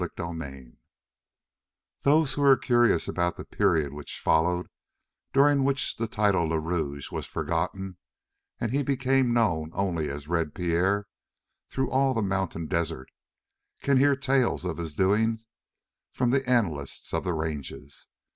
CHAPTER 0.03 0.23
15 0.39 0.77
Those 2.01 2.33
who 2.33 2.41
are 2.41 2.57
curious 2.57 3.07
about 3.07 3.35
the 3.37 3.45
period 3.45 3.93
which 3.93 4.17
followed 4.19 4.67
during 5.31 5.63
which 5.63 5.95
the 5.97 6.07
title 6.07 6.45
"Le 6.47 6.59
Rouge" 6.59 7.11
was 7.11 7.27
forgotten 7.27 7.97
and 8.59 8.71
he 8.71 8.81
became 8.81 9.31
known 9.31 9.69
only 9.75 10.09
as 10.09 10.27
"Red" 10.27 10.55
Pierre 10.55 11.05
through 11.69 11.91
all 11.91 12.15
the 12.15 12.23
mountain 12.23 12.65
desert, 12.65 13.09
can 13.83 13.97
hear 13.97 14.15
the 14.15 14.21
tales 14.21 14.65
of 14.65 14.77
his 14.77 14.95
doing 14.95 15.37
from 16.11 16.31
the 16.31 16.49
analysts 16.49 17.13
of 17.13 17.23
the 17.23 17.33
ranges. 17.35 18.07